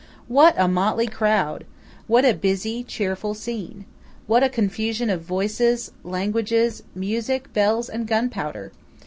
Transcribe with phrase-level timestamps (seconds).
[0.27, 1.63] What a motley crowd!
[2.07, 3.85] What a busy, cheerful scene!
[4.25, 8.71] What a confusion of voices, languages, music, bells and gunpowder!